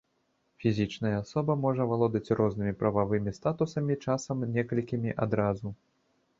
[0.61, 5.67] Фізічная асоба можа валодаць рознымі прававымі статусамі, часам некалькімі адразу.